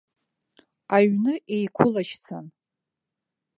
[0.95, 2.45] Аҩны еиқәылашьцан.